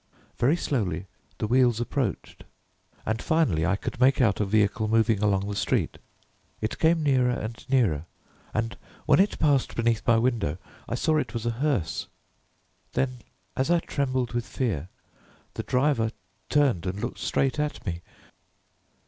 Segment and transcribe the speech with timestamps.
[0.39, 1.05] Very slowly
[1.37, 2.43] the wheels approached,
[3.05, 5.99] and, finally, I could make out a vehicle moving along the street.
[6.59, 8.05] It came nearer and nearer,
[8.51, 10.57] and when it passed beneath my window
[10.89, 12.07] I saw it was a hearse.
[12.93, 13.19] Then,
[13.55, 14.89] as I trembled with fear,
[15.53, 16.09] the driver
[16.49, 18.01] turned and looked straight at me.